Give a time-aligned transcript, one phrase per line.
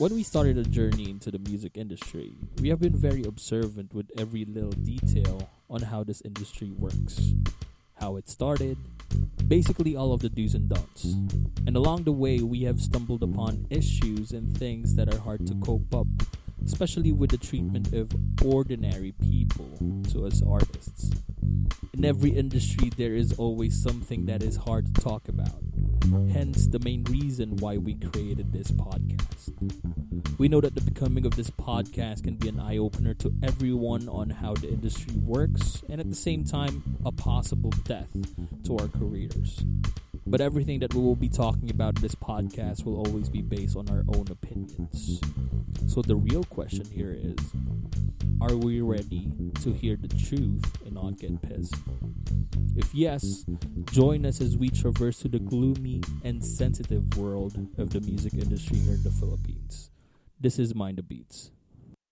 [0.00, 4.10] When we started a journey into the music industry, we have been very observant with
[4.16, 7.34] every little detail on how this industry works,
[8.00, 8.78] how it started,
[9.46, 11.04] basically all of the do's and don'ts.
[11.66, 15.54] And along the way, we have stumbled upon issues and things that are hard to
[15.56, 16.06] cope up,
[16.64, 18.10] especially with the treatment of
[18.42, 19.68] ordinary people
[20.12, 21.10] to us artists.
[21.92, 25.60] In every industry, there is always something that is hard to talk about.
[26.32, 29.52] Hence, the main reason why we created this podcast.
[30.38, 34.08] We know that the becoming of this podcast can be an eye opener to everyone
[34.08, 38.10] on how the industry works, and at the same time, a possible death
[38.64, 39.62] to our careers.
[40.26, 43.76] But everything that we will be talking about in this podcast will always be based
[43.76, 45.20] on our own opinions.
[45.86, 47.36] So, the real question here is
[48.40, 49.30] are we ready
[49.62, 51.74] to hear the truth not get pissed?
[52.76, 53.44] If yes,
[53.90, 58.78] join us as we traverse through the gloomy and sensitive world of the music industry
[58.78, 59.90] here in the Philippines.
[60.40, 61.50] This is Mind the Beats.